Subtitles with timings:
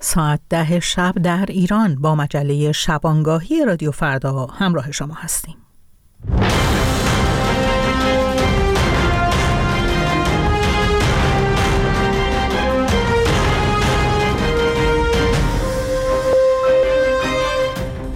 [0.00, 5.65] ساعت ده شب در ایران با مجله شبانگاهی رادیو فردا همراه شما هستیم.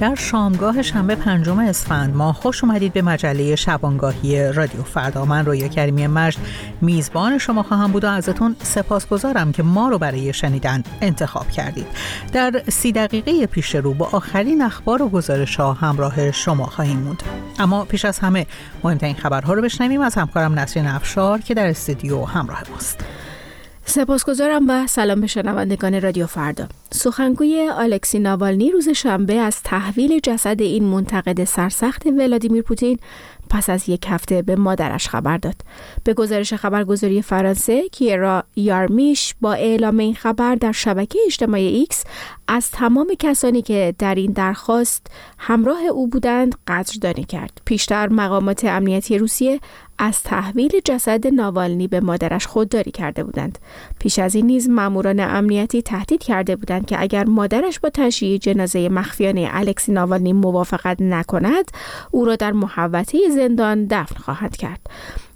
[0.00, 5.24] در شامگاه شنبه پنجم اسفند ماه خوش اومدید به مجله شبانگاهی رادیو فردا.
[5.24, 6.38] من رویا کریمی مجد.
[6.80, 11.86] میزبان شما خواهم بود و ازتون سپاسگزارم که ما رو برای شنیدن انتخاب کردید.
[12.32, 17.22] در سی دقیقه پیش رو با آخرین اخبار و گزارش ها همراه شما خواهیم موند.
[17.58, 18.46] اما پیش از همه
[18.84, 23.04] مهمترین خبرها رو بشنویم از همکارم نسرین افشار که در استودیو همراه ماست.
[23.90, 26.66] سپاسگزارم و سلام به شنوندگان رادیو فردا.
[26.90, 32.98] سخنگوی آلکسی ناوالنی روز شنبه از تحویل جسد این منتقد سرسخت ولادیمیر پوتین
[33.50, 35.54] پس از یک هفته به مادرش خبر داد.
[36.04, 42.04] به گزارش خبرگزاری فرانسه کیرا یارمیش با اعلام این خبر در شبکه اجتماعی ایکس
[42.48, 45.06] از تمام کسانی که در این درخواست
[45.38, 47.60] همراه او بودند قدردانی کرد.
[47.64, 49.60] پیشتر مقامات امنیتی روسیه
[50.02, 53.58] از تحویل جسد ناوالنی به مادرش خودداری کرده بودند.
[53.98, 58.88] پیش از این نیز ماموران امنیتی تهدید کرده بودند که اگر مادرش با تشییع جنازه
[58.88, 61.70] مخفیانه الکسی ناوالنی موافقت نکند،
[62.10, 64.80] او را در محوطه زندان دفن خواهد کرد.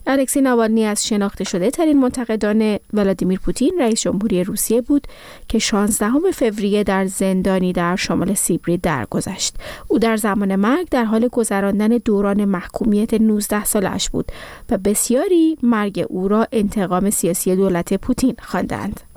[0.06, 5.06] الکسی ناوالنی از شناخته شده ترین منتقدان ولادیمیر پوتین رئیس جمهوری روسیه بود
[5.48, 9.56] که 16 فوریه در زندانی در شمال سیبری درگذشت.
[9.88, 14.32] او در زمان مرگ در حال گذراندن دوران محکومیت 19 سالش بود
[14.70, 19.13] و بسیاری مرگ او را انتقام سیاسی دولت پوتین خواندند.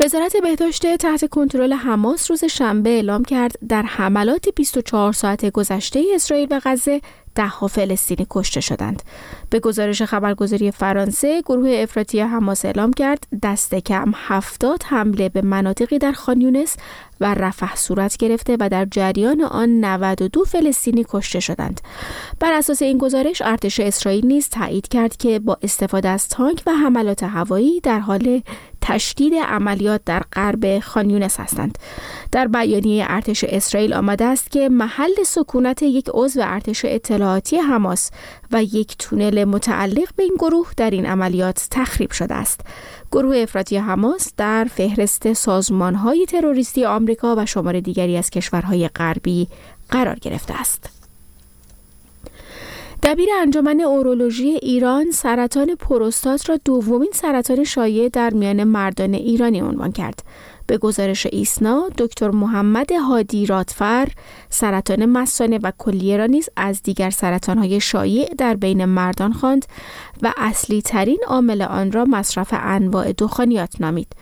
[0.00, 6.48] وزارت بهداشت تحت کنترل حماس روز شنبه اعلام کرد در حملات 24 ساعت گذشته اسرائیل
[6.50, 7.00] و غزه
[7.46, 9.02] ها فلسطینی کشته شدند.
[9.50, 15.98] به گزارش خبرگزاری فرانسه گروه افراطی حماس اعلام کرد دست کم هفتاد حمله به مناطقی
[15.98, 16.76] در خانیونس
[17.20, 21.80] و رفح صورت گرفته و در جریان آن 92 فلسطینی کشته شدند.
[22.40, 26.70] بر اساس این گزارش ارتش اسرائیل نیز تایید کرد که با استفاده از تانک و
[26.70, 28.42] حملات هوایی در حال
[28.88, 31.78] تشدید عملیات در غرب خانیونس هستند.
[32.32, 38.10] در بیانیه ارتش اسرائیل آمده است که محل سکونت یک عضو ارتش اطلاعاتی حماس
[38.52, 42.60] و یک تونل متعلق به این گروه در این عملیات تخریب شده است.
[43.12, 49.48] گروه افراطی حماس در فهرست سازمانهای تروریستی آمریکا و شمار دیگری از کشورهای غربی
[49.90, 50.97] قرار گرفته است.
[53.02, 59.92] دبیر انجمن اورولوژی ایران سرطان پروستات را دومین سرطان شایع در میان مردان ایرانی عنوان
[59.92, 60.22] کرد.
[60.66, 64.08] به گزارش ایسنا دکتر محمد هادی رادفر
[64.50, 69.66] سرطان مثانه و کلیه را نیز از دیگر سرطانهای شایع در بین مردان خواند
[70.22, 74.12] و اصلی ترین عامل آن را مصرف انواع دخانیات نامید.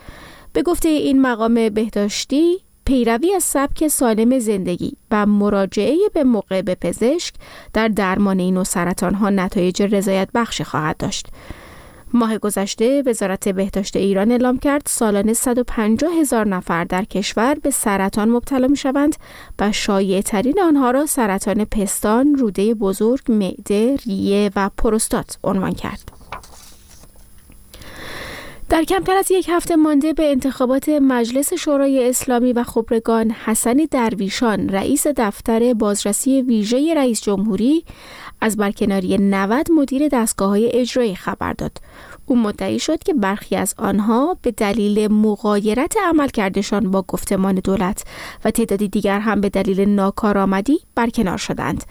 [0.53, 6.75] به گفته این مقام بهداشتی پیروی از سبک سالم زندگی و مراجعه به موقع به
[6.75, 7.35] پزشک
[7.73, 11.27] در درمان این و سرطان ها نتایج رضایت بخشی خواهد داشت.
[12.13, 18.29] ماه گذشته وزارت بهداشت ایران اعلام کرد سالانه 150 هزار نفر در کشور به سرطان
[18.29, 19.17] مبتلا می شوند
[19.59, 26.16] و شایع ترین آنها را سرطان پستان، روده بزرگ، معده، ریه و پروستات عنوان کرد.
[28.69, 34.69] در کمتر از یک هفته مانده به انتخابات مجلس شورای اسلامی و خبرگان حسن درویشان
[34.69, 37.85] رئیس دفتر بازرسی ویژه رئیس جمهوری
[38.41, 41.79] از برکناری 90 مدیر دستگاه های اجرایی خبر داد.
[42.27, 48.05] او مدعی شد که برخی از آنها به دلیل مغایرت عملکردشان با گفتمان دولت
[48.45, 51.85] و تعدادی دیگر هم به دلیل ناکارآمدی برکنار شدند.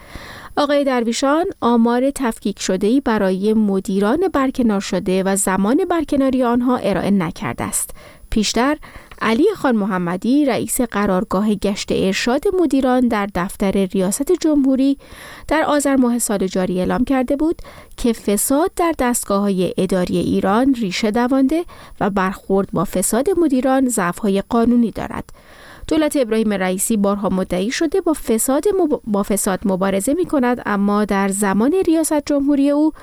[0.58, 7.64] آقای درویشان آمار تفکیک شده برای مدیران برکنار شده و زمان برکناری آنها ارائه نکرده
[7.64, 7.90] است.
[8.30, 8.78] پیشتر
[9.22, 14.98] علی خان محمدی رئیس قرارگاه گشت ارشاد مدیران در دفتر ریاست جمهوری
[15.48, 17.62] در آذر ماه سال جاری اعلام کرده بود
[17.98, 21.66] که فساد در دستگاه های اداری ایران ریشه دوانده
[22.00, 25.30] و برخورد با فساد مدیران ضعف‌های قانونی دارد.
[25.88, 28.64] دولت ابراهیم رئیسی بارها مدعی شده با فساد,
[29.08, 32.94] با فساد مبارزه می کند اما در زمان ریاست جمهوری او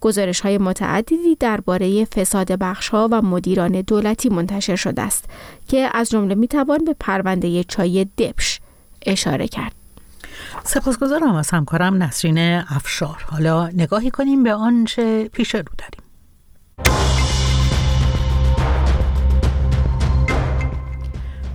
[0.00, 5.24] گزارش های متعددی درباره فساد بخش ها و مدیران دولتی منتشر شده است
[5.68, 8.60] که از جمله می توان به پرونده چای دپش
[9.06, 9.72] اشاره کرد.
[10.64, 12.38] سپاسگزارم از همکارم نسرین
[12.68, 16.01] افشار حالا نگاهی کنیم به آنچه پیش رو داریم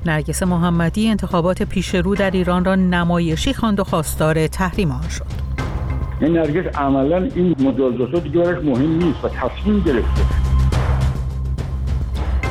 [0.10, 5.26] نرگس محمدی انتخابات پیش رو در ایران را نمایشی خواند و خواستار تحریم آن شد.
[6.22, 10.22] این نرگس عملا این مجازات دیگه مهم نیست و تصمیم گرفته.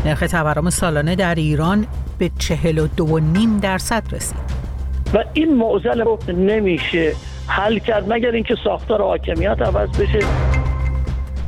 [0.04, 1.86] نرخ تورم سالانه در ایران
[2.18, 4.56] به 42.5 درصد رسید.
[5.14, 7.12] و این معضل رو نمیشه
[7.46, 10.26] حل کرد مگر اینکه ساختار حاکمیت عوض بشه.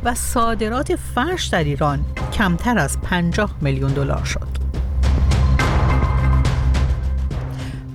[0.03, 1.99] و صادرات فرش در ایران
[2.33, 4.58] کمتر از 50 میلیون دلار شد.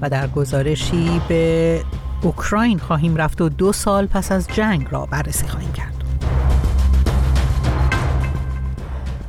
[0.04, 1.82] و در گزارشی به
[2.22, 5.94] اوکراین خواهیم رفت و دو سال پس از جنگ را بررسی خواهیم کرد.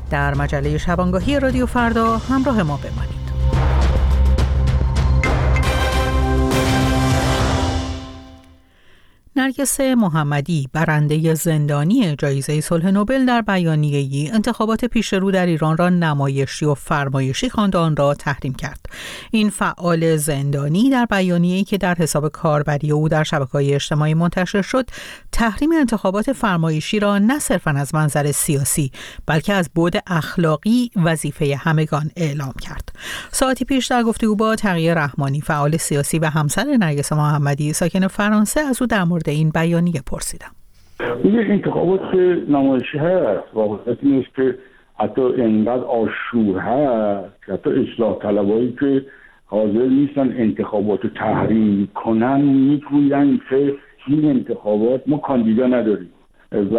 [0.09, 3.14] در مجله شبانگاهی رادیو فردا همراه ما بمانید.
[9.37, 15.89] نرگس محمدی برنده زندانی جایزه صلح نوبل در بیانیه‌ای انتخابات پیش رو در ایران را
[15.89, 18.85] نمایشی و فرمایشی خواند آن را تحریم کرد.
[19.31, 24.89] این فعال زندانی در بیانیه‌ای که در حساب کاربری او در شبکه‌های اجتماعی منتشر شد
[25.31, 28.91] تحریم انتخابات فرمایشی را نه صرفا از منظر سیاسی
[29.25, 32.89] بلکه از بود اخلاقی وظیفه همگان اعلام کرد.
[33.31, 38.59] ساعتی پیش در گفتگو با تغییر رحمانی فعال سیاسی و همسر نرگس محمدی ساکن فرانسه
[38.59, 40.51] از او در مورد این بیانیه پرسیدم.
[41.23, 42.15] این انتخابات
[42.49, 44.55] نمایشی هست واقعیت نیست که
[44.99, 49.05] حتی انقدر آشور هست حتی اصلاح طلبایی که
[49.45, 53.75] حاضر نیستن انتخابات رو تحریم کنن می‌گوین که
[54.07, 56.09] این انتخابات ما کاندیدا نداریم.
[56.51, 56.77] و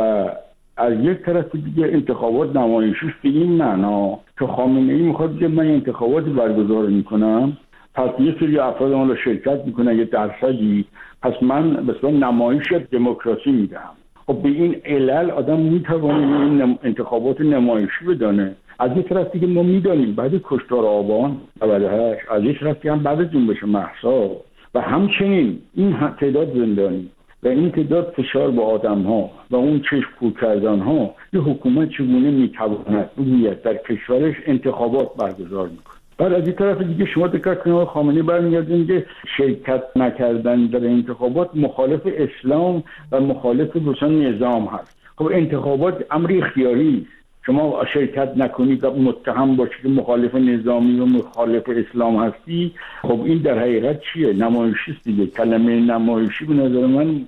[0.76, 5.66] از یک طرف دیگه انتخابات نمایشی به این معنا که خامنه ای می‌خواد بگه من
[5.66, 7.56] انتخاباتی برگزار می‌کنم
[7.96, 10.84] پس یه سری افراد حالا شرکت می‌کنن یه درصدی.
[11.22, 13.90] پس من به نمایش دموکراسی میدم
[14.26, 18.56] خب به این علل آدم می‌توانه این انتخابات نمایشی بدانه.
[18.78, 23.32] از یک طرف دیگه ما می‌دانیم بعد کشتار آبان 98 از یک طرف هم بعد
[23.32, 24.30] جنبش محسا.
[24.74, 27.10] و همچنین این تعداد زندانی
[27.42, 31.90] و این تعداد فشار به آدم ها و اون چشم پور کردن ها یه حکومت
[31.90, 33.10] چگونه می‌تواند
[33.64, 38.84] در کشورش انتخابات برگزار می‌کنه بعد از این طرف دیگه شما دقت کنید خامنه‌ای برمیگرده
[38.84, 42.82] که شرکت نکردن در انتخابات مخالف اسلام
[43.12, 44.96] و مخالف روشن نظام هست.
[45.16, 47.06] خب انتخابات امر اختیاری
[47.46, 52.72] شما شرکت نکنید و متهم باشید که مخالف نظامی و مخالف اسلام هستی.
[53.02, 55.26] خب این در حقیقت چیه؟ نمایشی است دیگه.
[55.26, 57.26] کلمه نمایشی به نظر من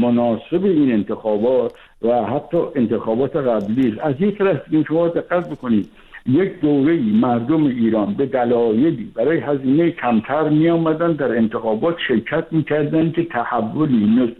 [0.00, 5.88] مناسب این انتخابات و حتی انتخابات قبلی از یک طرف شما دقت بکنید.
[6.28, 13.10] یک دوره مردم ایران به دلایلی برای هزینه کمتر می آمدن در انتخابات شرکت می‌کردن
[13.10, 14.34] که تحولی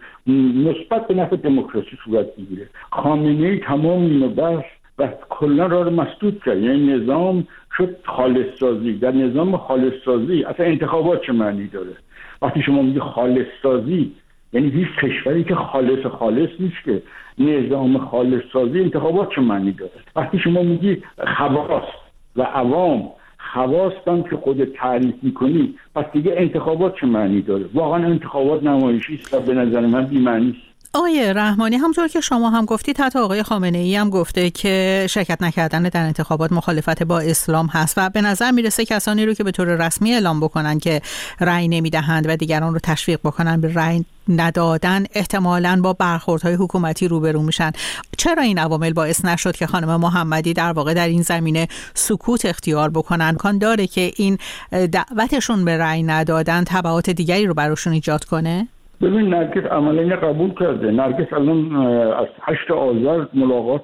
[0.55, 4.65] نسبت به نفع دموکراسی صورت بگیره خامنه تمام اینو بس
[4.99, 6.59] و کلا را رو مسدود کرد.
[6.59, 7.47] یعنی نظام
[7.77, 11.97] شد خالص سازی در نظام خالص سازی اصلا انتخابات چه معنی داره؟
[12.43, 14.12] وقتی شما میگی خالص سازی
[14.53, 17.03] یعنی هیچ کشوری که خالص خالص نیست که
[17.38, 21.03] نظام خالص سازی انتخابات چه معنی داره؟ وقتی شما میگی
[21.38, 21.93] خواست
[22.37, 23.09] و عوام
[23.53, 29.35] خواستن که خود تعریف می‌کنی پس دیگه انتخابات چه معنی داره؟ واقعا انتخابات نمایشی است
[29.35, 30.56] و به نظر من بیمعنی
[30.93, 35.43] آقای رحمانی همطور که شما هم گفتید حتی آقای خامنه ای هم گفته که شرکت
[35.43, 39.50] نکردن در انتخابات مخالفت با اسلام هست و به نظر می‌رسه کسانی رو که به
[39.50, 41.03] طور رسمی اعلام بکنن که
[41.41, 47.43] رأی نمی‌دهند و دیگران رو تشویق بکنن به رأی ندادن احتمالا با برخوردهای حکومتی روبرو
[47.43, 47.73] میشن.
[48.19, 52.91] چرا این عوامل باعث نشد که خانم محمدی در واقع در این زمینه سکوت اختیار
[52.91, 54.38] بکنن؟ کان داره که این
[54.71, 58.69] دعوتشون به رأی ندادن تبعات دیگری رو براشون ایجاد کنه؟
[59.03, 60.91] ببین نرگس عملا قبول کرده.
[60.91, 61.76] نرگس الان
[62.12, 63.83] از هشت آذر ملاقات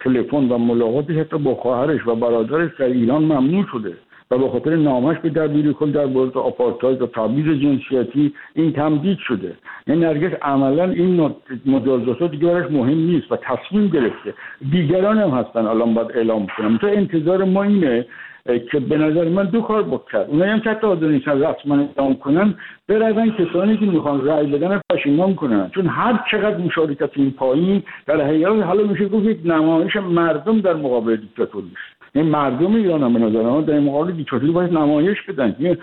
[0.00, 3.92] تلفن و ملاقاتش حتی با خواهرش و برادرش در ایران ممنوع شده.
[4.30, 9.18] و به خاطر نامش به دبیر کل در مورد آپارتاید و تبعیض جنسیتی این تمدید
[9.18, 9.52] شده.
[9.86, 11.34] یعنی نرگس عملا این
[11.66, 14.34] مجازات دیگه براش مهم نیست و تصمیم گرفته.
[14.70, 16.78] دیگران هم هستن الان باید اعلام کنم.
[16.78, 18.06] تو انتظار ما اینه
[18.44, 22.14] که به نظر من دو کار بکرد اونایی هم که حتی حاضر نیستن رسما اعلام
[22.14, 22.54] کنن
[22.88, 25.70] برون کسانی که می‌خوان رأی بدن پشیمان کنن.
[25.74, 30.74] چون هر چقدر مشارکت این پایین در حقیقت حالا میشه گفت یک نمایش مردم در
[30.74, 31.70] مقابل دیکتاتوری
[32.16, 35.76] این مردم ایران هم به نظر من در مقابل دیکتاتوری باید نمایش بدن.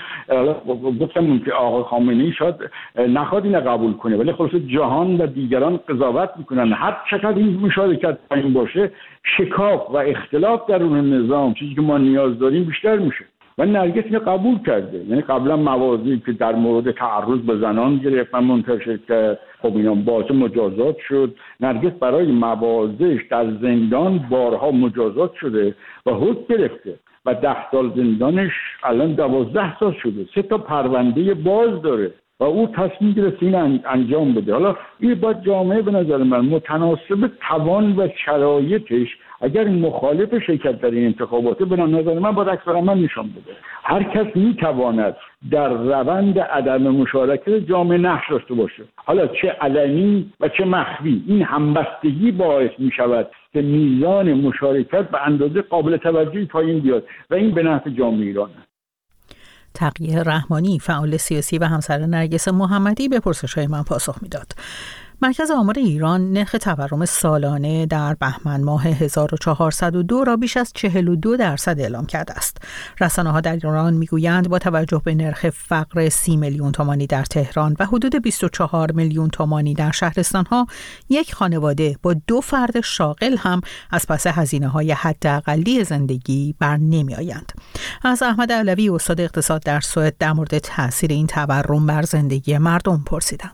[1.00, 2.56] گفتم که آقا خامنه ای شاید
[2.98, 6.74] نخواد اینو قبول کنه ولی خلاص جهان و دیگران قضاوت می‌کنن.
[6.74, 8.92] هر چقدر این مشارکت پایین باشه
[9.38, 13.26] شکاف و اختلاف در اون نظام چیزی که ما نیاز داریم بیشتر میشه.
[13.62, 14.98] و نرگس اینو قبول کرده.
[14.98, 19.40] یعنی قبلا موازی که در مورد تعرض به زنان گرفت و منتشر کرد.
[19.62, 21.36] خب اینا باعث مجازات شد.
[21.60, 25.76] نرگس برای موازش در زندان بارها مجازات شده
[26.06, 28.52] و حد گرفته و ده سال زندانش
[28.84, 30.26] الان دوازده سال شده.
[30.36, 34.54] سه تا پرونده باز داره و او تصمیم گرفت این انجام بده.
[34.54, 40.92] حالا این باید جامعه به نظر من متناسب توان و شرایطش اگر مخالف شرکت در
[40.92, 43.56] این انتخابات به نظر من با اکثر من نشان بده.
[43.84, 45.16] هر کس می‌تواند
[45.52, 48.84] در روند عدم مشارکت جامعه نقش داشته باشه.
[48.96, 51.24] حالا چه علنی و چه مخفی.
[51.28, 57.36] این همبستگی باعث می شود که میزان مشارکت به اندازه قابل توجهی پایین بیاد و
[57.36, 58.54] این به نفع جامعه ایرانه
[59.74, 64.48] تقیه رحمانی فعال سیاسی و همسر نرگس محمدی به پرسش های من پاسخ می‌داد.
[65.24, 71.80] مرکز آمار ایران نرخ تورم سالانه در بهمن ماه 1402 را بیش از 42 درصد
[71.80, 72.58] اعلام کرده است.
[73.02, 77.76] رسانه ها در ایران می‌گویند با توجه به نرخ فقر 30 میلیون تومانی در تهران
[77.80, 80.68] و حدود 24 میلیون تومانی در شهرستان ها
[81.10, 83.62] یک خانواده با دو فرد شاغل هم
[83.92, 87.52] از پس هزینه های حداقلی زندگی بر نمی آیند.
[88.04, 93.04] از احمد علوی استاد اقتصاد در سوئد در مورد تاثیر این تورم بر زندگی مردم
[93.06, 93.52] پرسیدم.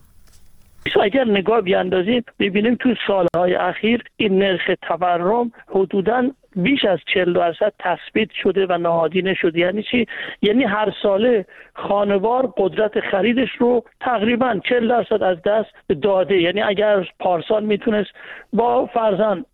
[0.96, 7.72] اگر نگاه بیاندازیم ببینیم تو سالهای اخیر این نرخ تورم حدودا بیش از 40 درصد
[7.78, 10.06] تثبیت شده و نهادینه شده یعنی چی؟
[10.42, 15.70] یعنی هر ساله خانوار قدرت خریدش رو تقریبا 40 درصد از دست
[16.02, 16.40] داده.
[16.40, 18.10] یعنی اگر پارسال می‌تونست
[18.52, 19.44] با فرزن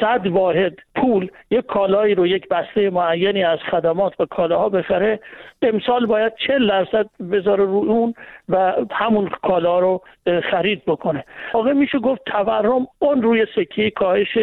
[0.00, 5.20] صد واحد پول یک کالایی رو یک بسته معینی از خدمات و کالاها بخره.
[5.62, 8.14] امسال باید چل درصد بذاره رو اون
[8.48, 10.02] و همون کالا رو
[10.50, 11.24] خرید بکنه.
[11.54, 14.38] واقع میشه گفت تورم اون روی سکه کاهش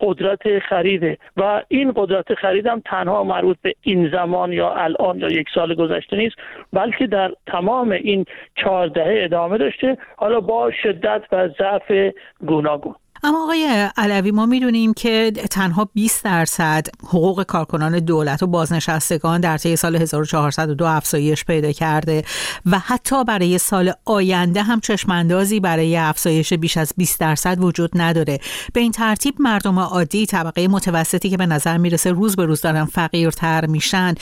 [0.00, 5.28] قدرت خریده و این قدرت خرید هم تنها مربوط به این زمان یا الان یا
[5.28, 6.36] یک سال گذشته نیست
[6.72, 8.24] بلکه در تمام این
[8.56, 9.98] چهار دهه ادامه داشته.
[10.16, 12.12] حالا با شدت و ضعف
[12.46, 12.94] گوناگون.
[13.24, 19.58] اما آقای علوی ما می‌دونیم که تنها 20 درصد حقوق کارکنان دولت و بازنشستگان در
[19.58, 22.24] طی سال 1402 افزایش پیدا کرده
[22.66, 28.38] و حتی برای سال آینده هم چشماندازی برای افزایش بیش از 20 درصد وجود نداره.
[28.72, 32.84] به این ترتیب مردم عادی طبقه متوسطی که به نظر می‌رسه روز به روز دارن
[32.84, 34.14] فقیرتر میشن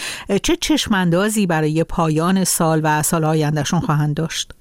[0.42, 4.52] چه چشماندازی برای پایان سال و سال آیندهشون خواهند داشت؟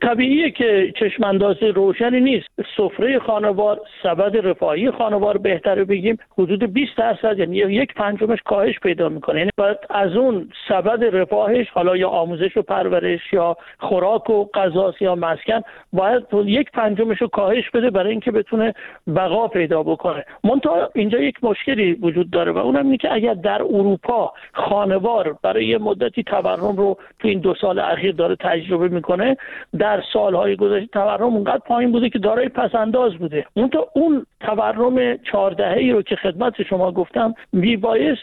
[0.00, 2.48] طبیعیه که چشمانداز روشنی نیست.
[2.76, 6.18] سفره خانوار سبد رفاهی خانوار بهتره بگیم.
[6.38, 9.38] حدود 20 درصد یعنی یک پنجمش کاهش پیدا می‌کنه.
[9.38, 14.94] یعنی باید از اون سبد رفاهش حالا یا آموزش و پرورش یا خوراک و غذا
[15.00, 15.60] یا مسکن
[15.92, 18.74] باید یک پنجمش رو کاهش بده برای اینکه بتونه
[19.16, 20.24] بقا پیدا بکنه.
[20.44, 25.66] منتها اینجا یک مشکلی وجود داره و اونم اینه که اگر در اروپا خانوار برای
[25.66, 29.36] یه مدتی تورم رو تو این دو سال اخیر داره تجربه می‌کنه
[29.88, 33.46] در سالهای گذشته تورم اونقدر پایین بوده که دارای پسنداز بوده.
[33.54, 38.22] اون تا اون تورم چهاردهه ای رو که خدمت شما گفتم میبایست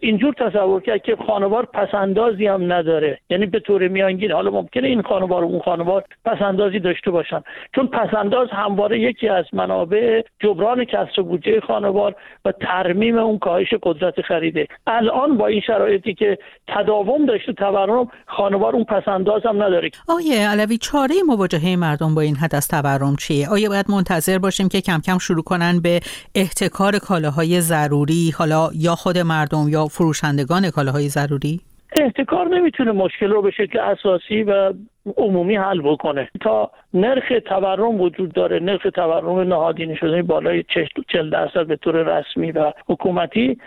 [0.00, 3.18] اینجور تصور کرد که خانوار پسندازی هم نداره.
[3.30, 7.42] یعنی به طور میانگین حالا ممکنه این خانوار و اون خانوار پسندازی داشته باشن.
[7.74, 12.14] چون پسنداز همواره یکی از منابع جبران کسر بودجه خانوار
[12.44, 14.66] و ترمیم اون کاهش قدرت خریده.
[14.86, 16.38] الان با این شرایطی که
[16.68, 19.90] تداوم داشته تورم خانوار اون پسنداز هم نداره.
[20.08, 24.68] آیه علوی چاره مواجهه مردم با این حد از تورم چیه؟ آیا باید منتظر باشیم
[24.68, 26.00] که کم کم شروع کنن به
[26.34, 31.60] احتکار کالاهای ضروری حالا یا خود مردم یا فروشندگان کالاهای ضروری؟
[31.96, 34.72] احتکار نمی‌تونه مشکل رو به شکل اساسی و
[35.16, 36.28] عمومی حل بکنه.
[36.40, 40.64] تا نرخ تورم وجود داره نرخ تورم نهادینه شده بالای
[41.08, 43.58] 40 درصد به طور رسمی و حکومتی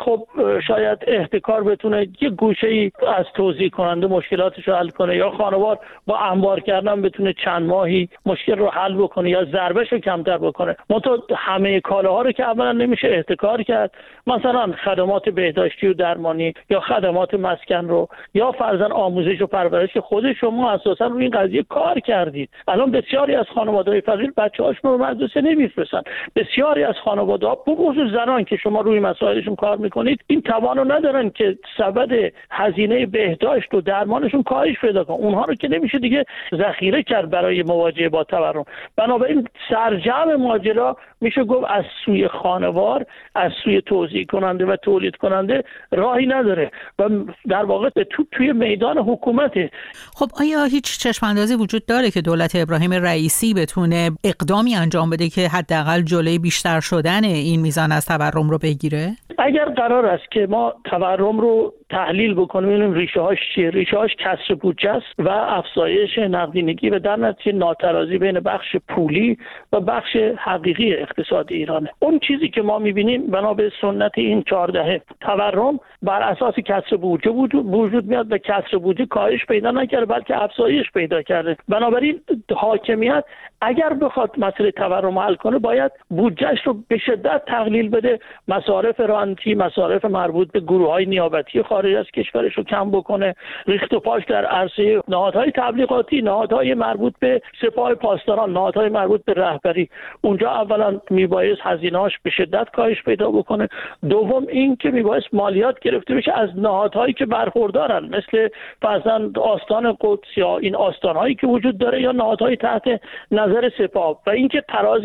[0.00, 0.26] خب
[0.66, 5.78] شاید احتکار بتونه یه گوشه ای از توضیح کننده مشکلاتش رو حل کنه یا خانوار
[6.06, 10.76] با انبار کردن بتونه چند ماهی مشکل رو حل بکنه یا ضربش رو کمتر بکنه.
[10.90, 13.90] منتها همه کالاها رو که اولا نمیشه احتکار کرد.
[14.26, 20.44] مثلا خدمات بهداشتی و درمانی یا خدمات مسکن رو یا فرزن آموزش و پرورش خودش
[20.52, 22.50] شما اساسا روی این قضیه کار کردید.
[22.68, 26.02] الان بسیاری از خانواده فقیر بچه هاشون رو مدرسه نمیفرستن.
[26.36, 30.92] بسیاری از خانواده ها بخصوص زنان که شما روی مسائلشون کار می‌کنید این توان رو
[30.92, 36.24] ندارن که سبد هزینه بهداشت و درمانشون کاهش پیدا کن اونها رو که نمیشه دیگه
[36.54, 38.64] ذخیره کرد برای مواجهه با تورم.
[38.96, 45.64] بنابراین سرجم ماجرا میشه گفت از سوی خانوار از سوی توضیح کننده و تولید کننده
[45.92, 46.70] راهی نداره.
[46.98, 47.08] و
[47.48, 49.70] در واقع تو توی میدان حکومته.
[50.14, 55.48] خب آیا هیچ چشماندازی وجود داره که دولت ابراهیم رئیسی بتونه اقدامی انجام بده که
[55.48, 60.74] حداقل جلوی بیشتر شدن این میزان از تورم رو بگیره؟ اگر قرار است که ما
[60.84, 63.70] تورم رو تحلیل بکنیم ببینیم ریشه هاش چیه.
[63.70, 69.38] ریشه هاش کسر بودجه است و افزایش نقدینگی و در نتیجه ناترازی بین بخش پولی
[69.72, 71.90] و بخش حقیقی اقتصاد ایرانه.
[71.98, 77.30] اون چیزی که ما می‌بینیم بنا به سنت این چهاردهه تورم بر اساس کسر بودجه
[77.30, 81.56] وجود میاد و کسر بودجه کاهش پیدا نکرده بلکه افزایش پیدا کرده.
[81.68, 82.20] بنابراین
[82.56, 83.24] حاکمیت
[83.64, 88.18] اگر بخواد مسئله تورم حل کنه باید بودجهش رو به شدت تقلیل بده.
[88.48, 93.34] مصارف رانتی مصارف مربوط به گروه های نیابتی خارج از کشورش رو کم بکنه.
[93.66, 99.32] ریخت و پاش در عرصه نهادهای تبلیغاتی نهادهای مربوط به سپاه پاسداران نهادهای مربوط به
[99.32, 99.88] رهبری.
[100.20, 103.68] اونجا اولا میبایست هزینهاش به شدت کاهش پیدا بکنه.
[104.08, 108.48] دوم این که میبایست مالیات گرفته بشه از نهادهایی که برخوردارن مثل
[108.82, 113.00] مثلا آستان قدس یا این آستانهایی که وجود داره یا نهادهای تحت
[113.30, 115.02] نظر سپاه و اینکه تراز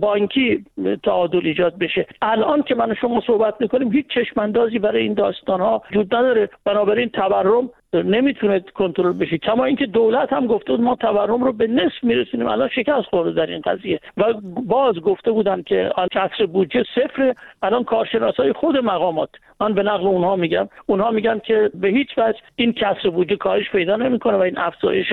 [0.00, 0.64] بانکی
[1.04, 2.06] تعادل ایجاد بشه.
[2.22, 6.48] الان که من شما صحبت می‌کنیم هیچ چشماندازی برای این داستان ها وجود نداره.
[6.64, 9.38] بنابراین تورم نمی‌تونه کنترل بشه.
[9.38, 12.46] کما اینکه دولت هم گفته بود ما تورم رو به نصف میرسونیم.
[12.46, 14.00] الان شکست خورده در این قضیه.
[14.16, 14.24] و
[14.66, 19.30] باز گفته بودن که کسر بودجه صفر الان کارشناسای خود مقامات.
[19.60, 20.68] من به نقل اونها میگم.
[20.86, 25.06] اونها میگن که به هیچ وجه این کسر بودجه کاهش پیدا نمی‌کنه و این افزایش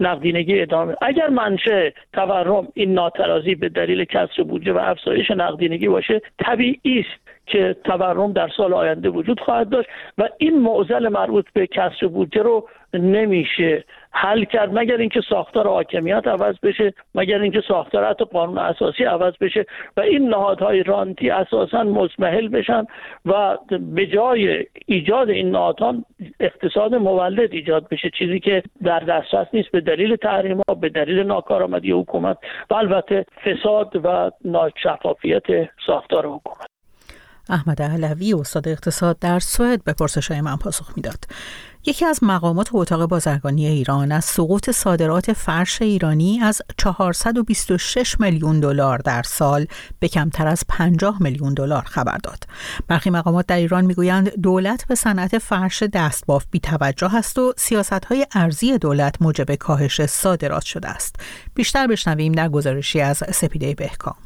[0.00, 0.96] نقدینگی ادامه.
[1.02, 7.25] اگر منشه تورم این ناترازی به دلیل کسر بودجه و افزایش نقدینگی باشه طبیعی است.
[7.46, 9.88] که تورم در سال آینده وجود خواهد داشت
[10.18, 16.26] و این معضل مربوط به کسر بودجه رو نمیشه حل کرد مگر اینکه ساختار حاکمیت
[16.26, 21.82] عوض بشه مگر اینکه ساختار حتی قانون اساسی عوض بشه و این نهادهای رانتی اساسا
[21.82, 22.86] مزمحل بشن
[23.26, 23.58] و
[23.94, 25.94] به جای ایجاد این نهادها
[26.40, 31.22] اقتصاد مولد ایجاد بشه چیزی که در دسترس نیست به دلیل تحریم ها به دلیل
[31.22, 32.38] ناکارآمدی حکومت
[32.70, 36.65] و البته فساد و ناشفافیت ساختار حکومت.
[37.48, 41.24] احمد علوی استاد اقتصاد در سوئد به پرسش های من پاسخ می‌داد
[41.86, 48.98] یکی از مقامات اتاق بازرگانی ایران از سقوط صادرات فرش ایرانی از 426 میلیون دلار
[48.98, 49.66] در سال
[49.98, 52.44] به کمتر از 50 میلیون دلار خبر داد.
[52.88, 58.04] برخی مقامات در ایران می‌گویند دولت به صنعت فرش دستباف بی توجه است و سیاست
[58.04, 61.16] های ارزی دولت موجب کاهش صادرات شده است.
[61.54, 64.25] بیشتر بشنویم در گزارشی از سپیده بهکام.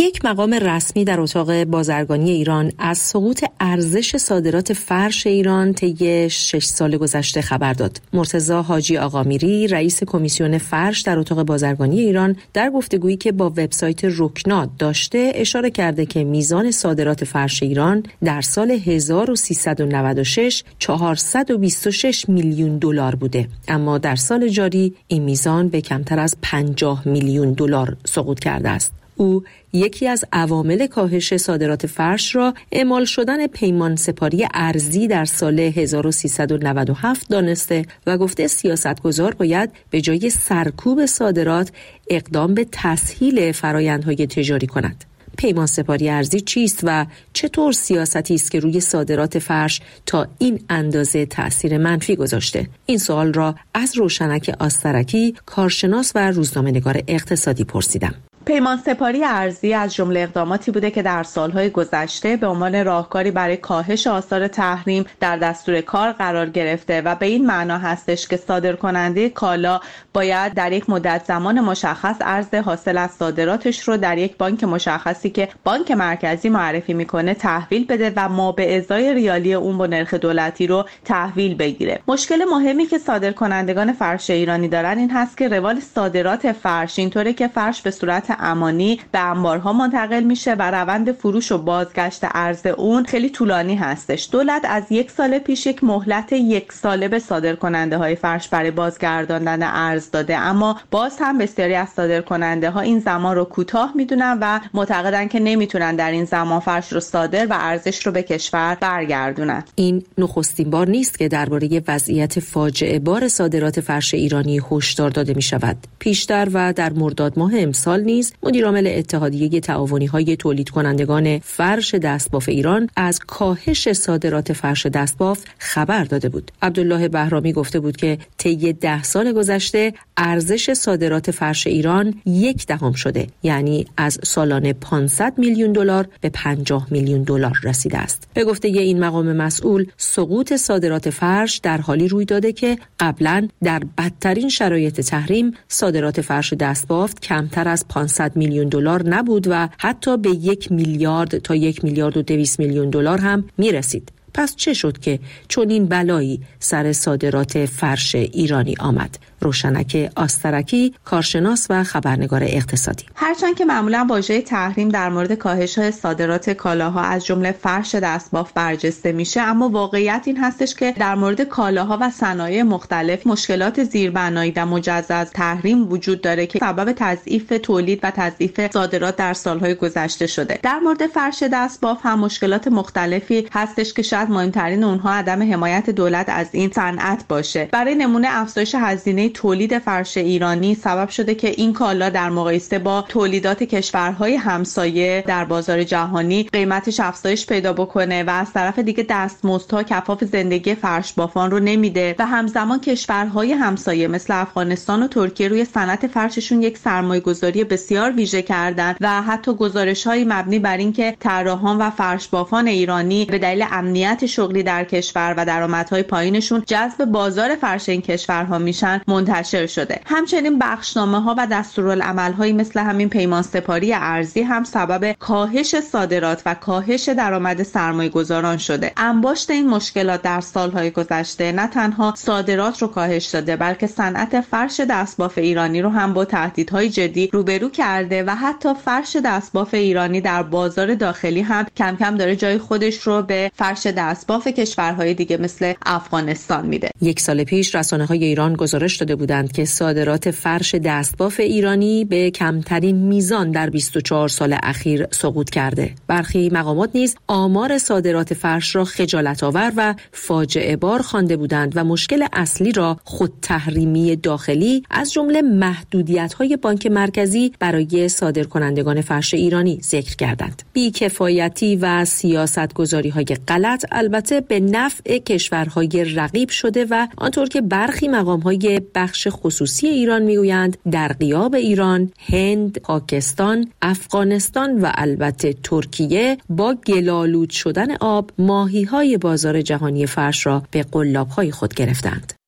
[0.00, 6.64] یک مقام رسمی در اتاق بازرگانی ایران از سقوط ارزش صادرات فرش ایران طی شش
[6.64, 8.00] سال گذشته خبر داد.
[8.12, 14.00] مرتزا حاجی آقامیری رئیس کمیسیون فرش در اتاق بازرگانی ایران در گفتگویی که با وبسایت
[14.04, 23.14] رکنات داشته اشاره کرده که میزان صادرات فرش ایران در سال 1396 426 میلیون دلار
[23.14, 28.68] بوده اما در سال جاری این میزان به کمتر از 50 میلیون دلار سقوط کرده
[28.68, 28.99] است.
[29.20, 35.60] او یکی از عوامل کاهش صادرات فرش را اعمال شدن پیمان سپاری ارزی در سال
[35.60, 41.72] 1397 دانسته و گفته سیاستگزار باید به جای سرکوب صادرات
[42.10, 45.04] اقدام به تسهیل فرایندهای تجاری کند.
[45.36, 51.26] پیمان سپاری ارزی چیست و چطور سیاستی است که روی صادرات فرش تا این اندازه
[51.26, 58.14] تاثیر منفی گذاشته این سوال را از روشنک آسترکی کارشناس و روزنامه‌نگار اقتصادی پرسیدم
[58.46, 63.56] پیمان سپاری ارزی از جمله اقداماتی بوده که در سالهای گذشته به عنوان راهکاری برای
[63.56, 68.72] کاهش آثار تحریم در دستور کار قرار گرفته و به این معنا هستش که صادر
[68.72, 69.80] کننده کالا
[70.12, 75.30] باید در یک مدت زمان مشخص ارز حاصل از صادراتش رو در یک بانک مشخصی
[75.30, 80.14] که بانک مرکزی معرفی می‌کنه تحویل بده و ما به ازای ریالی اون با نرخ
[80.14, 82.00] دولتی رو تحویل بگیره.
[82.08, 87.32] مشکل مهمی که صادر کنندگان فرش ایرانی دارن این هست که روال صادرات فرش اینطوره
[87.32, 92.66] که فرش به صورت امانی به انبارها منتقل میشه و روند فروش و بازگشت ارز
[92.66, 94.28] اون خیلی طولانی هستش.
[94.32, 98.70] دولت از یک سال پیش یک مهلت یک ساله به صادر کننده های فرش برای
[98.70, 100.36] بازگرداندن ارز داده.
[100.36, 105.28] اما باز هم بسیاری از صادر کننده ها این زمان رو کوتاه می‌دونن و معتقدن
[105.28, 109.64] که نمی‌تونن در این زمان فرش رو صادر و ارزش رو به کشور برگردونن.
[109.74, 115.42] این نخستین بار نیست که درباره وضعیت فاجعه بار صادرات فرش ایرانی هشدار داده می
[115.42, 121.94] شود پیشتر و در مرداد ماه امسال نیز مدیرعامل اتحادیه تعاونی های تولید کنندگان فرش
[121.94, 126.50] دستباف ایران از کاهش صادرات فرش دستباف خبر داده بود.
[126.62, 132.92] عبدالله بهرامی گفته بود که طی ده سال گذشته ارزش صادرات فرش ایران یک دهم
[132.92, 138.28] شده یعنی از سالانه 500 میلیون دلار به 50 میلیون دلار رسیده است.
[138.34, 143.82] به گفته این مقام مسئول سقوط صادرات فرش در حالی روی داده که قبلا در
[143.98, 150.30] بدترین شرایط تحریم صادرات فرش دستبافت کمتر از 500 میلیون دلار نبود و حتی به
[150.30, 154.12] یک میلیارد تا یک میلیارد و دویست میلیون دلار هم می رسید.
[154.34, 155.18] پس چه شد که
[155.48, 163.04] چون این بلایی سر صادرات فرش ایرانی آمد روشنک آسترکی کارشناس و خبرنگار اقتصادی.
[163.14, 168.52] هرچند که معمولا واژه تحریم در مورد کاهش های صادرات کالاها از جمله فرش دستباف
[168.52, 174.52] برجسته میشه اما واقعیت این هستش که در مورد کالاها و صنایع مختلف مشکلات زیربنایی
[174.56, 180.26] و مجزا تحریم وجود داره که سبب تضعیف تولید و تضعیف صادرات در سالهای گذشته
[180.26, 180.58] شده.
[180.62, 186.26] در مورد فرش دستباف هم مشکلات مختلفی هستش که شاید مهمترین اونها عدم حمایت دولت
[186.28, 187.68] از این صنعت باشه.
[187.72, 193.02] برای نمونه افزایش هزینه تولید فرش ایرانی سبب شده که این کالا در مقایسه با
[193.08, 199.82] تولیدات کشورهای همسایه در بازار جهانی قیمتش افزایش پیدا بکنه و از طرف دیگه دستمزدها
[199.82, 205.64] کفاف زندگی فرش بافان رو نمیده و همزمان کشورهای همسایه مثل افغانستان و ترکیه روی
[205.64, 211.16] صنعت فرششون یک سرمایه گذاری بسیار ویژه کردن و حتی گزارش های مبنی بر اینکه
[211.20, 217.04] طراحان و فرش بافان ایرانی به دلیل امنیت شغلی در کشور و درآمدهای پایینشون جذب
[217.04, 220.00] بازار فرش این کشورها میشن منتشر شده.
[220.06, 226.54] همچنین بخشنامه ها و دستورالعمل مثل همین پیمان سپاری ارزی هم سبب کاهش صادرات و
[226.54, 228.92] کاهش درآمد سرمایه گذاران شده.
[228.96, 234.80] انباشت این مشکلات در سالهای گذشته نه تنها صادرات رو کاهش داده بلکه صنعت فرش
[234.80, 240.42] دستباف ایرانی رو هم با تهدیدهای جدی روبرو کرده و حتی فرش دستباف ایرانی در
[240.42, 245.72] بازار داخلی هم کم کم داره جای خودش رو به فرش دستباف کشورهای دیگه مثل
[245.86, 246.90] افغانستان میده.
[247.02, 252.30] یک سال پیش رسانه های ایران گزارش داده بودند که صادرات فرش دستباف ایرانی به
[252.30, 255.94] کمترین میزان در 24 سال اخیر سقوط کرده.
[256.06, 261.84] برخی مقامات نیز آمار صادرات فرش را خجالت آور و فاجعه بار خوانده بودند و
[261.84, 269.00] مشکل اصلی را خود تحریمی داخلی از جمله محدودیت های بانک مرکزی برای صادر کنندگان
[269.00, 270.62] فرش ایرانی ذکر کردند.
[270.72, 277.60] بیکفایتی و سیاست گذاری های غلط البته به نفع کشورهای رقیب شده و آنطور که
[277.60, 280.76] برخی مقام های بخش خصوصی ایران می‌گویند.
[280.90, 289.18] در قیاب ایران هند پاکستان افغانستان و البته ترکیه با گلالود شدن آب ماهی های
[289.18, 292.39] بازار جهانی فرش را به قلاب های خود گرفتند.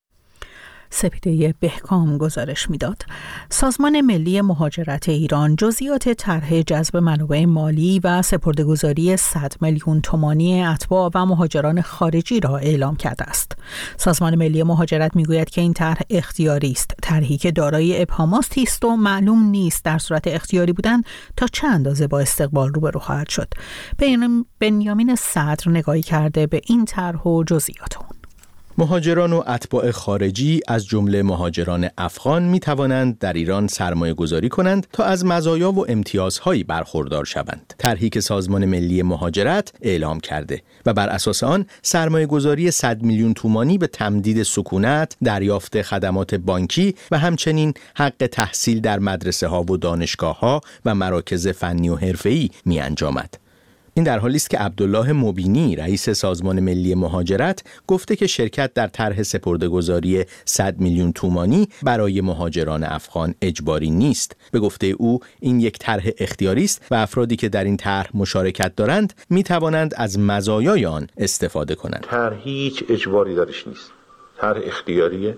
[0.95, 3.03] سپیده بهکام گزارش می‌داد.
[3.51, 11.11] سازمان ملی مهاجرت ایران جزئیات طرح جذب منابع مالی و سپردهگذاری 100 میلیون تومانی اتباع
[11.15, 13.57] و مهاجران خارجی را اعلام کرده است.
[13.97, 16.91] سازمان ملی مهاجرت می‌گوید که این طرح اختیاری است.
[17.03, 21.03] طرحی که دارای ابهاماتی است و معلوم نیست در صورت اختیاری بودن
[21.37, 23.49] تا چه اندازه با استقبال روبرو خواهد شد.
[24.61, 27.97] بنیامین صدر نگاهی کرده به این طرح و جزئیات
[28.79, 34.87] مهاجران و اتباع خارجی از جمله مهاجران افغان می توانند در ایران سرمایه گذاری کنند
[34.93, 37.75] تا از مزایا و امتیازهایی برخوردار شوند.
[37.79, 43.35] طرحی که سازمان ملی مهاجرت اعلام کرده و بر اساس آن سرمایه گذاری 100 میلیون
[43.35, 49.77] تومانی به تمدید سکونت، دریافت خدمات بانکی و همچنین حق تحصیل در مدرسه ها و
[49.77, 53.39] دانشگاه ها و مراکز فنی و حرفه‌ای می انجامد.
[53.95, 58.87] این در حالی است که عبدالله مبینی رئیس سازمان ملی مهاجرت گفته که شرکت در
[58.87, 64.37] طرح سپردهگذاری 100 میلیون تومانی برای مهاجران افغان اجباری نیست.
[64.53, 68.77] به گفته او این یک طرح اختیاری است و افرادی که در این طرح مشارکت
[68.77, 72.07] دارند می توانند از مزایای آن استفاده کنند.
[72.11, 73.91] طرح هیچ اجباری دارش نیست.
[74.39, 75.37] طرح اختیاریه.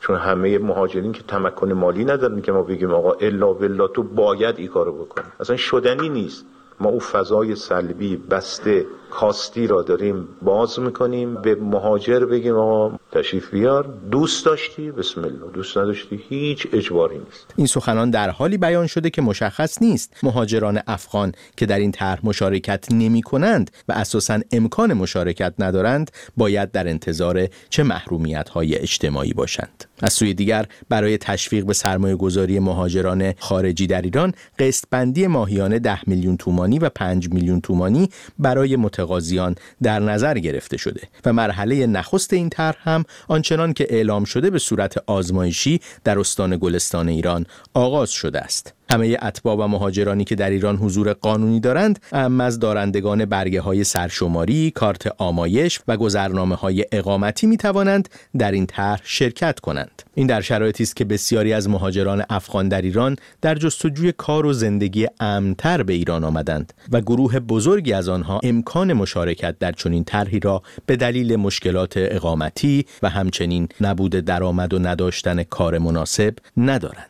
[0.00, 4.58] چون همه مهاجرین که تمکن مالی ندارن که ما بگیم آقا الا بالله تو باید
[4.58, 5.26] این کارو بکنی.
[5.40, 6.44] اصلا شدنی نیست.
[6.80, 11.34] ما او فضای سلبی بسته کاستی را داریم باز می‌کنیم.
[11.34, 13.94] به مهاجر بگیم آقا تشریف بیار.
[14.10, 15.52] دوست داشتی؟ بسم الله.
[15.54, 17.54] دوست نداشتی؟ هیچ اجباری نیست.
[17.56, 20.16] این سخنان در حالی بیان شده که مشخص نیست.
[20.22, 26.70] مهاجران افغان که در این طرح مشارکت نمی کنند و اساسا امکان مشارکت ندارند باید
[26.72, 29.84] در انتظار چه محرومیت های اجتماعی باشند.
[30.02, 35.78] از سوی دیگر برای تشویق به سرمایه گذاری مهاجران خارجی در ایران قسط بندی ماهیانه
[35.78, 41.86] 10 میلیون تومانی و 5 میلیون تومانی برای متقاضیان در نظر گرفته شده و مرحله
[41.86, 47.46] نخست این طرح هم آنچنان که اعلام شده به صورت آزمایشی در استان گلستان ایران
[47.74, 48.74] آغاز شده است.
[48.92, 53.84] همه اتباع و مهاجرانی که در ایران حضور قانونی دارند اما از دارندگان برگه های
[53.84, 60.02] سرشماری، کارت آمایش و گذرنامه های اقامتی می توانند در این طرح شرکت کنند.
[60.14, 64.52] این در شرایطی است که بسیاری از مهاجران افغان در ایران در جستجوی کار و
[64.52, 70.40] زندگی امنتر به ایران آمدند و گروه بزرگی از آنها امکان مشارکت در چنین طرحی
[70.40, 77.09] را به دلیل مشکلات اقامتی و همچنین نبود درآمد و نداشتن کار مناسب ندارند.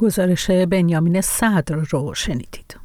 [0.00, 2.76] گزارش بنیامین صدر رو شنیدید.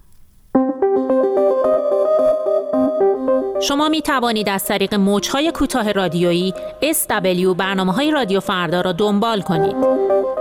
[3.61, 9.41] شما می توانید از طریق موجهای کوتاه رادیویی SW برنامه های رادیو فردا را دنبال
[9.41, 9.75] کنید.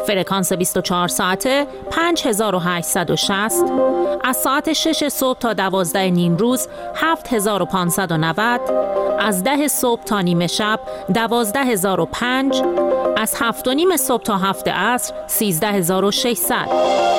[0.06, 3.52] فرکانس 24 ساعته 5860
[4.24, 8.60] از ساعت 6 صبح تا 12 نیم روز 7590
[9.18, 10.80] از 10 صبح تا نیمه شب
[11.14, 12.62] 12005
[13.16, 17.13] از 7 نیم صبح تا 7 عصر 13600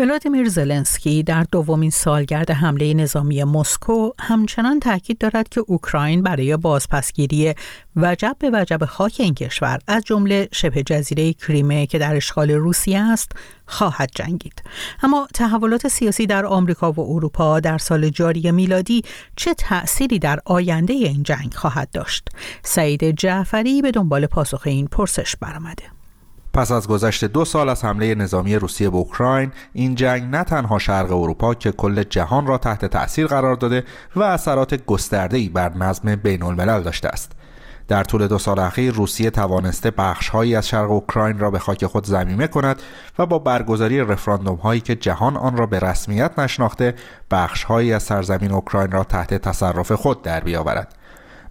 [0.00, 7.54] ولادیمیر زلنسکی در دومین سالگرد حمله نظامی مسکو همچنان تاکید دارد که اوکراین برای بازپسگیری
[7.96, 13.00] وجب به وجب خاک این کشور از جمله شبه جزیره کریمه که در اشغال روسیه
[13.00, 13.32] است
[13.66, 14.62] خواهد جنگید.
[15.02, 19.02] اما تحولات سیاسی در آمریکا و اروپا در سال جاری میلادی
[19.36, 22.28] چه تأثیری در آینده این جنگ خواهد داشت؟
[22.62, 25.99] سعید جعفری به دنبال پاسخ این پرسش برآمده.
[26.54, 30.78] پس از گذشت دو سال از حمله نظامی روسیه به اوکراین این جنگ نه تنها
[30.78, 33.84] شرق اروپا که کل جهان را تحت تأثیر قرار داده
[34.16, 37.32] و اثرات گسترده‌ای بر نظم بین الملل داشته است.
[37.88, 42.06] در طول دو سال اخیر روسیه توانسته بخشهایی از شرق اوکراین را به خاک خود
[42.06, 42.82] زمینه کند
[43.18, 46.94] و با برگزاری رفراندوم هایی که جهان آن را به رسمیت نشناخته
[47.30, 50.99] بخشهایی از سرزمین اوکراین را تحت تصرف خود در بیاورد.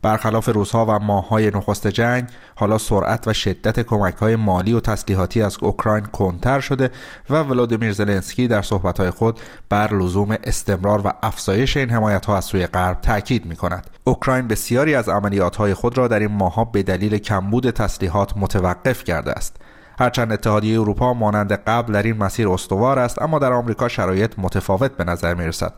[0.01, 5.41] برخلاف روزها و ماههای نخست جنگ حالا سرعت و شدت کمک های مالی و تسلیحاتی
[5.41, 6.91] از اوکراین کنتر شده
[7.29, 12.45] و ولادیمیر زلنسکی در صحبتهای خود بر لزوم استمرار و افزایش این حمایت ها از
[12.45, 16.65] سوی غرب تاکید می کند اوکراین بسیاری از عملیات های خود را در این ماهها
[16.65, 19.55] به دلیل کمبود تسلیحات متوقف کرده است.
[19.99, 24.91] هرچند اتحادیه اروپا مانند قبل در این مسیر استوار است اما در آمریکا شرایط متفاوت
[24.91, 25.73] به نظر می رسد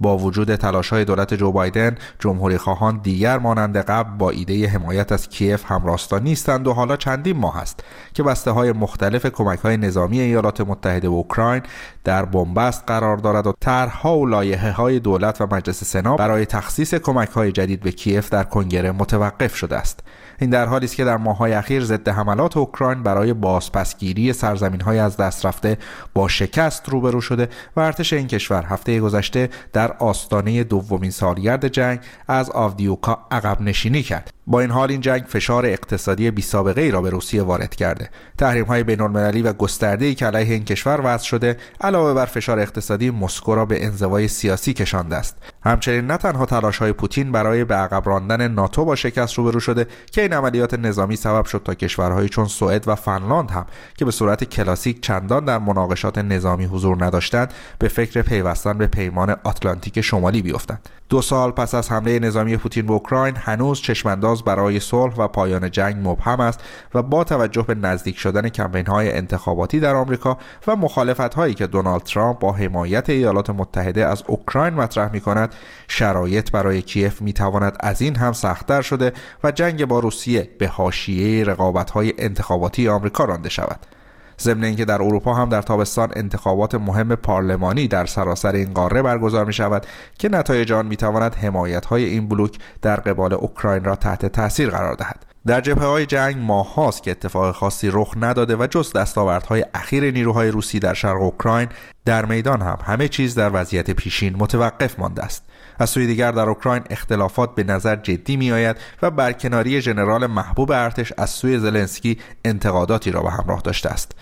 [0.00, 5.12] با وجود تلاش های دولت جو بایدن جمهوری خواهان دیگر مانند قبل با ایده حمایت
[5.12, 9.76] از کیف همراستا نیستند و حالا چندین ماه است که بسته های مختلف کمک های
[9.76, 11.62] نظامی ایالات متحده و اوکراین
[12.04, 16.94] در بنبست قرار دارد و طرحها و لایحه های دولت و مجلس سنا برای تخصیص
[16.94, 20.00] کمک های جدید به کیف در کنگره متوقف شده است.
[20.40, 25.16] این در حالی است که در ماه‌های اخیر ضد حملات اوکراین برای بازپسگیری سرزمین‌های از
[25.16, 25.78] دست رفته
[26.14, 28.64] با شکست روبرو شده و ارتش این کشور.
[28.64, 34.35] هفته گذشته در آستانه دومین سالگرد جنگ از آودیوکا عقب نشینی کرد.
[34.46, 38.10] با این حال این جنگ فشار اقتصادی بی سابقه ای را به روسیه وارد کرده.
[38.38, 42.26] تحریم های بین المللی و گسترده ای که علیه این کشور وضع شده علاوه بر
[42.26, 45.36] فشار اقتصادی مسکو را به انزوای سیاسی کشانده است.
[45.62, 49.86] همچنین نه تنها تلاش های پوتین برای به عقب راندن ناتو با شکست روبرو شده
[50.12, 54.10] که این عملیات نظامی سبب شد تا کشورهایی چون سوئد و فنلاند هم که به
[54.10, 60.42] صورت کلاسیک چندان در مناقشات نظامی حضور نداشتند به فکر پیوستن به پیمان آتلانتیک شمالی
[60.42, 60.88] بیفتند.
[61.08, 65.70] دو سال پس از حمله نظامی پوتین به اوکراین هنوز چشمانداز برای صلح و پایان
[65.70, 66.60] جنگ مبهم است
[66.94, 71.66] و با توجه به نزدیک شدن کمپین های انتخاباتی در آمریکا و مخالفت هایی که
[71.66, 75.54] دونالد ترامپ با حمایت ایالات متحده از اوکراین مطرح می کند
[75.88, 79.12] شرایط برای کیف می تواند از این هم سختتر شده
[79.44, 83.95] و جنگ با روسیه به حاشیه رقابت های انتخاباتی آمریکا رانده شود.
[84.40, 89.44] ضمن اینکه در اروپا هم در تابستان انتخابات مهم پارلمانی در سراسر این قاره برگزار
[89.44, 89.86] می شود
[90.18, 94.70] که نتایج آن می تواند حمایت های این بلوک در قبال اوکراین را تحت تاثیر
[94.70, 95.26] قرار دهد.
[95.46, 100.10] در جبهه های جنگ ماه هاست که اتفاق خاصی رخ نداده و جز دستاوردهای اخیر
[100.10, 101.68] نیروهای روسی در شرق اوکراین
[102.04, 105.44] در میدان هم همه چیز در وضعیت پیشین متوقف مانده است.
[105.78, 110.70] از سوی دیگر در اوکراین اختلافات به نظر جدی می آید و برکناری ژنرال محبوب
[110.70, 114.12] ارتش از سوی زلنسکی انتقاداتی را به همراه داشته است.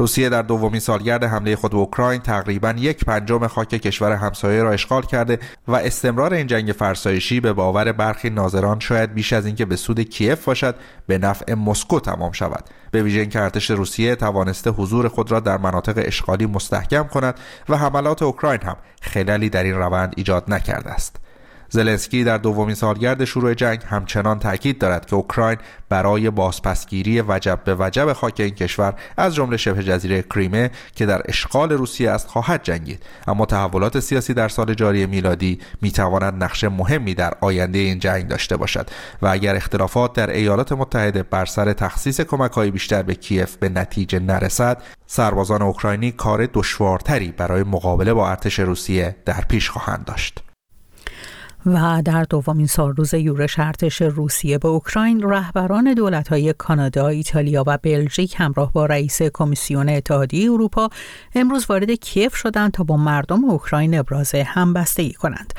[0.00, 4.72] روسیه در دومین سالگرد حمله خود به اوکراین تقریبا یک پنجم خاک کشور همسایه را
[4.72, 9.64] اشغال کرده و استمرار این جنگ فرسایشی به باور برخی ناظران شاید بیش از اینکه
[9.64, 10.74] به سود کیف باشد
[11.06, 12.64] به نفع مسکو تمام شود.
[12.90, 17.34] به ویژه اینکه ارتش روسیه توانسته حضور خود را در مناطق اشغالی مستحکم کند
[17.68, 21.16] و حملات اوکراین هم خلالی در این روند ایجاد نکرده است.
[21.70, 27.76] زلنسکی در دومین سالگرد شروع جنگ همچنان تاکید دارد که اوکراین برای بازپسگیری وجب به
[27.78, 32.62] وجب خاک این کشور از جمله شبه جزیره کریمه که در اشغال روسیه است خواهد
[32.62, 33.02] جنگید.
[33.28, 38.56] اما تحولات سیاسی در سال جاری میلادی می‌تواند نقش مهمی در آینده این جنگ داشته
[38.56, 38.90] باشد
[39.22, 44.18] و اگر اختلافات در ایالات متحده بر سر تخصیص کمکهای بیشتر به کیف به نتیجه
[44.18, 50.49] نرسد سربازان اوکراینی کار دشوارتری برای مقابله با ارتش روسیه در پیش خواهند داشت.
[51.66, 57.78] و در دومین سال روز یورش ارتش روسیه به اوکراین رهبران دولت‌های کانادا، ایتالیا و
[57.82, 60.88] بلژیک همراه با رئیس کمیسیون اتحادیه اروپا
[61.34, 65.54] امروز وارد کیف شدند تا با مردم اوکراین ابراز همبستگی کنند.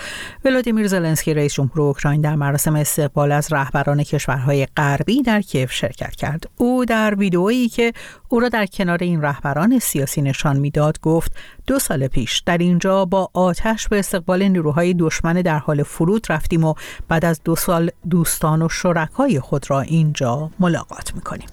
[0.46, 6.16] ولادیمیر زلنسکی رئیس جمهور اوکراین در مراسم استقبال از رهبران کشورهای غربی در کیف شرکت
[6.16, 6.44] کرد.
[6.58, 7.94] او در ویدئویی که
[8.30, 11.32] او را در کنار این رهبران سیاسی نشان می‌داد گفت
[11.68, 12.40] دو سال پیش.
[12.40, 16.74] در اینجا با آتش به استقبال نیروهای دشمن در حال فرود رفتیم و
[17.08, 21.48] بعد از دو سال دوستان و شرکای خود را اینجا ملاقات می‌کنیم.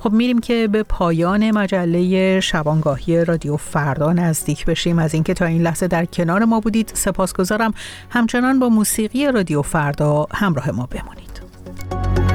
[0.00, 4.98] خب میریم که به پایان مجله شبانگاهی رادیو فردا نزدیک بشیم.
[4.98, 7.74] از اینکه تا این لحظه در کنار ما بودید سپاسگزارم.
[8.10, 12.29] همچنان با موسیقی رادیو فردا همراه ما بمونید.